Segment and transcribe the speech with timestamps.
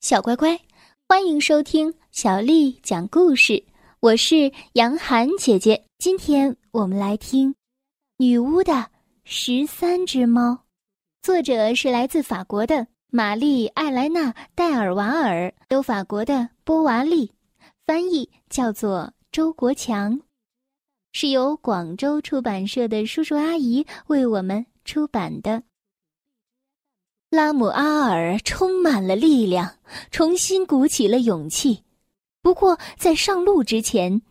[0.00, 0.56] 小乖乖，
[1.08, 3.64] 欢迎收听小丽讲故事。
[3.98, 7.50] 我是杨涵姐姐，今天我们来听
[8.16, 8.88] 《女巫的
[9.24, 10.52] 十三只猫》，
[11.20, 17.32] 作者是来自法国的玛丽·艾莱娜·戴尔瓦尔，有法国的波娃利，
[17.84, 20.20] 翻译叫做周国强，
[21.12, 25.64] 是由广州出版社的叔叔阿姨为我们出版的。
[27.30, 29.76] 拉姆阿尔充满了力量，
[30.10, 31.84] 重新鼓起了勇气。
[32.40, 34.22] 不过，在上路之前，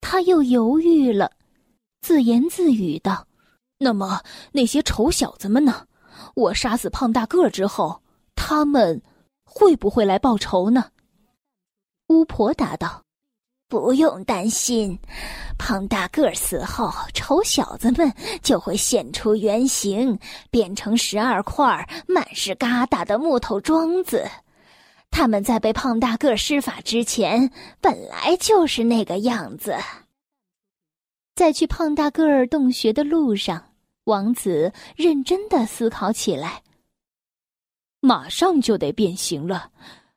[0.00, 1.32] 他又犹豫了，
[2.00, 3.26] 自言自语道
[3.78, 5.86] ：“那么那些丑小子们呢？
[6.34, 8.00] 我杀死胖大个之后，
[8.34, 9.02] 他们
[9.44, 10.92] 会不会来报仇呢？”
[12.08, 13.05] 巫婆答道。
[13.68, 14.96] 不用担心，
[15.58, 20.16] 胖大个儿死后，丑小子们就会现出原形，
[20.50, 21.66] 变成十二块
[22.06, 24.24] 满是疙瘩的木头桩子。
[25.10, 29.74] 他们在被胖大个施法之前，本来就是那个样子。
[31.34, 33.72] 在去胖大个儿洞穴的路上，
[34.04, 36.62] 王子认真的思考起来。
[38.00, 39.70] 马上就得变形了，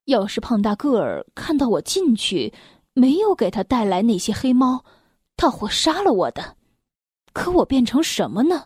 [0.06, 2.54] 要是胖大个儿看到我进去。
[3.00, 4.84] 没有给他带来那些黑猫，
[5.38, 6.58] 他会杀了我的。
[7.32, 8.66] 可我变成什么呢？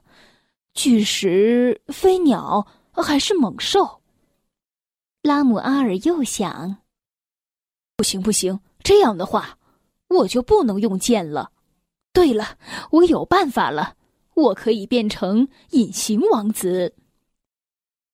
[0.74, 4.02] 巨石、飞鸟还是猛兽？
[5.22, 6.78] 拉姆阿尔又想：
[7.96, 9.60] 不行不行，这样的话，
[10.08, 11.52] 我就不能用剑了。
[12.12, 12.58] 对了，
[12.90, 13.96] 我有办法了，
[14.34, 16.96] 我可以变成隐形王子。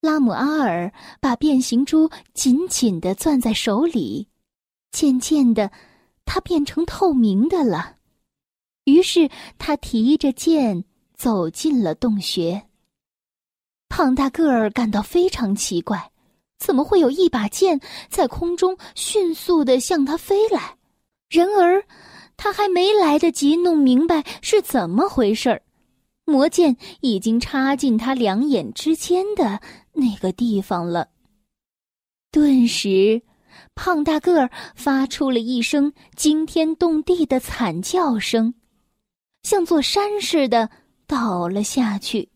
[0.02, 4.28] 拉姆阿尔把变形珠紧紧的攥在手里，
[4.92, 5.72] 渐渐的。
[6.32, 7.98] 他变成透明的了，
[8.84, 9.28] 于是
[9.58, 10.86] 他提着剑
[11.16, 12.68] 走进了洞穴。
[13.88, 16.12] 胖大个儿感到非常奇怪，
[16.60, 20.78] 怎么会有一把剑在空中迅速的向他飞来？
[21.30, 21.84] 然而，
[22.38, 25.64] 他还没来得及弄明白是怎么回事儿，
[26.26, 29.60] 魔剑已经插进他两眼之间的
[29.94, 31.10] 那个地方了。
[32.30, 33.24] 顿时。
[33.76, 38.54] 胖大个儿发出了一声惊天动地的惨叫声，
[39.44, 40.70] 像座山似的
[41.08, 42.30] 倒了下去。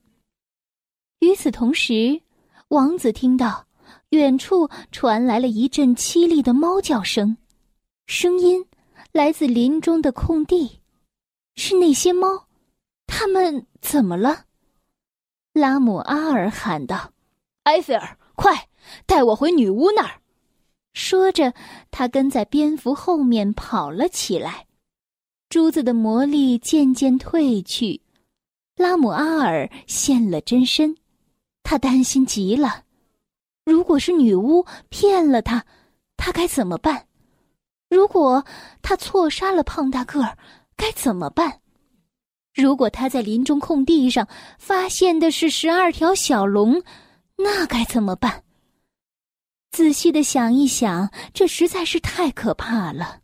[1.19, 2.21] 与此同时，
[2.69, 3.65] 王子听到
[4.09, 7.37] 远处传来了一阵凄厉的猫叫声，
[8.07, 8.65] 声音
[9.11, 10.79] 来自林中的空地。
[11.55, 12.47] 是那些猫，
[13.05, 14.45] 它们怎么了？
[15.53, 17.13] 拉姆阿尔喊道
[17.63, 18.69] ：“埃菲尔，快
[19.05, 20.19] 带我回女巫那儿！”
[20.93, 21.53] 说着，
[21.91, 24.67] 他跟在蝙蝠后面跑了起来。
[25.49, 28.01] 珠子的魔力渐渐褪去，
[28.75, 30.95] 拉姆阿尔现了真身。
[31.61, 32.83] 他担心极了：
[33.65, 35.65] 如果是女巫骗了他，
[36.17, 37.07] 他该怎么办？
[37.89, 38.43] 如果
[38.81, 40.37] 他错杀了胖大个儿，
[40.75, 41.59] 该怎么办？
[42.53, 44.27] 如果他在林中空地上
[44.59, 46.81] 发现的是十二条小龙，
[47.35, 48.43] 那该怎么办？
[49.73, 53.19] 仔细的想一想，这实在是太可怕了。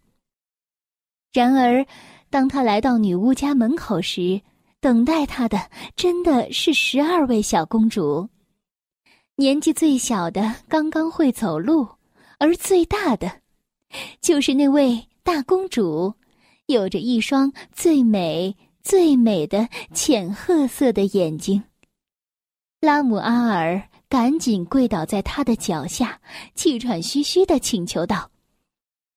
[1.31, 1.85] 然而，
[2.31, 4.41] 当他来到女巫家门口时，
[4.79, 8.27] 等待他的真的是十二位小公主。
[9.35, 11.87] 年纪最小的刚刚会走路，
[12.39, 13.31] 而最大的，
[14.19, 16.11] 就是那位大公主，
[16.65, 21.63] 有着一双最美最美的浅褐色的眼睛。
[22.81, 23.88] 拉姆阿尔。
[24.09, 26.19] 赶紧跪倒在他的脚下，
[26.55, 28.31] 气喘吁吁的请求道：“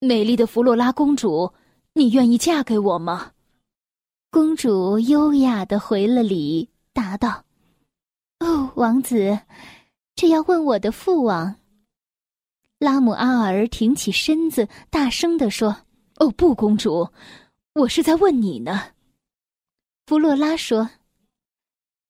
[0.00, 1.50] 美丽的弗洛拉公主，
[1.94, 3.32] 你愿意嫁给我吗？”
[4.30, 7.42] 公主优雅的回了礼，答道
[8.41, 9.38] ：“哦，王子，
[10.14, 11.56] 这要问我的父王。”
[12.78, 15.74] 拉姆阿尔挺起身子，大声的说
[16.20, 17.09] ：“哦，不，公主，
[17.74, 18.82] 我是在问你呢。”
[20.04, 20.91] 弗洛拉说：“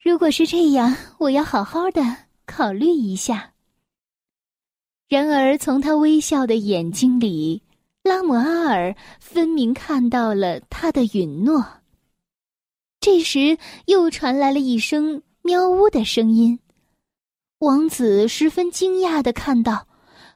[0.02, 2.02] 如果是这样，我要好好的。”
[2.46, 3.52] 考虑一下。
[5.08, 7.62] 然而，从他微笑的眼睛里，
[8.02, 11.64] 拉姆阿尔分明看到了他的允诺。
[13.00, 16.58] 这时，又传来了一声喵呜的声音。
[17.58, 19.86] 王子十分惊讶的看到，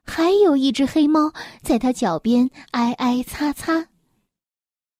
[0.04, 1.32] 还有一只黑猫
[1.62, 3.88] 在他脚边挨挨擦擦。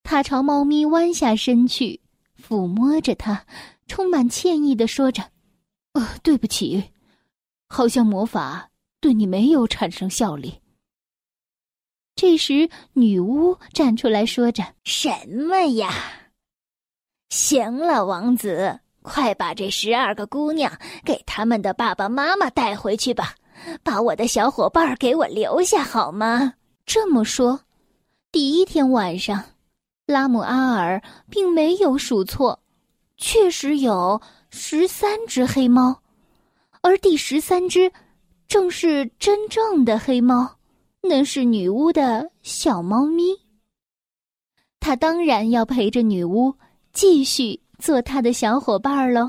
[0.03, 2.01] 他朝猫咪弯下身去，
[2.41, 3.45] 抚摸着它，
[3.89, 5.23] 充满歉意的说着
[5.93, 6.83] ：“呃，对不起。”
[7.69, 8.71] 好像魔法
[9.01, 10.61] 对你没有产生效力。
[12.15, 15.93] 这时，女巫站出来说着：“什么呀？
[17.29, 20.73] 行了，王子，快把这十二个姑娘
[21.05, 23.35] 给他们的爸爸妈妈带回去吧。
[23.83, 26.55] 把我的小伙伴给我留下好吗？
[26.85, 27.61] 这么说，
[28.31, 29.43] 第一天晚上，
[30.07, 32.61] 拉姆阿尔并没有数错，
[33.17, 34.21] 确实有
[34.51, 36.03] 十三只黑猫，
[36.87, 37.91] 而第十三只
[38.47, 40.49] 正是真正的黑猫，
[41.03, 43.25] 那是女巫的小猫咪。
[44.79, 46.55] 他当然要陪着女巫
[46.93, 49.29] 继续做他的小伙伴儿喽。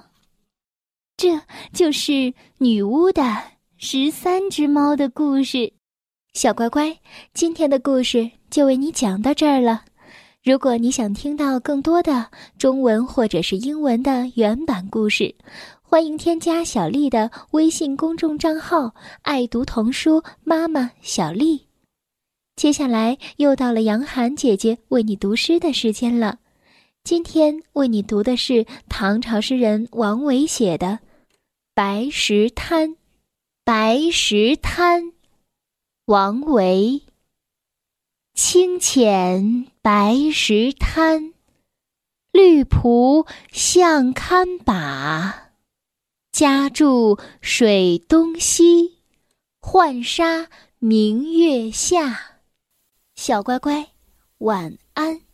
[1.18, 1.42] 这
[1.74, 3.24] 就是女巫的
[3.77, 5.74] 十三只猫的故事。
[6.33, 6.95] 小乖乖，
[7.33, 9.83] 今天的故事就为你讲到这儿了。
[10.44, 15.33] 如果你想听到更多的中文或者是英文的原版故事，
[15.89, 18.94] 欢迎添加小丽的微信公众账号
[19.24, 21.66] “爱读童书妈妈小丽”。
[22.57, 26.39] 接下来又到了杨涵姐姐为你读诗的时间了。
[27.06, 30.88] 今天为你读的是唐朝诗人王维写的
[31.74, 32.90] 《白石滩》。
[33.63, 35.13] 白石滩。
[36.07, 37.01] 王维。
[38.33, 41.33] 清浅白石滩，
[42.33, 45.47] 绿蒲向堪把。
[46.38, 49.00] 家住水东西，
[49.60, 50.48] 浣纱
[50.78, 52.42] 明月下。
[53.16, 53.88] 小乖乖，
[54.38, 55.27] 晚安。